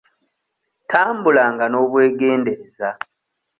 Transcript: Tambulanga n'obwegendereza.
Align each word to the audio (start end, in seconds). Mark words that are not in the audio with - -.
Tambulanga 0.91 1.65
n'obwegendereza. 1.69 2.89